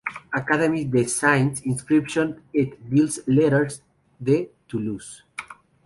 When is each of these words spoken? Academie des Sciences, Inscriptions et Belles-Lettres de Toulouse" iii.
Academie 0.33 0.87
des 0.87 1.05
Sciences, 1.05 1.61
Inscriptions 1.67 2.35
et 2.55 2.73
Belles-Lettres 2.89 3.83
de 4.19 4.49
Toulouse" 4.67 5.27
iii. 5.37 5.47